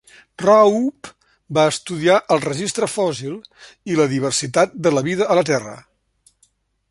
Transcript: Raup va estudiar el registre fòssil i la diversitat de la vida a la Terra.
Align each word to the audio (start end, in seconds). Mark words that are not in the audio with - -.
Raup 0.43 1.09
va 1.57 1.65
estudiar 1.73 2.15
el 2.35 2.41
registre 2.45 2.89
fòssil 2.93 3.37
i 3.93 3.99
la 4.01 4.09
diversitat 4.15 4.75
de 4.87 4.95
la 4.99 5.05
vida 5.11 5.33
a 5.35 5.41
la 5.41 5.45
Terra. 5.53 5.77